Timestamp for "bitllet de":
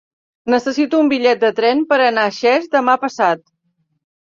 1.11-1.51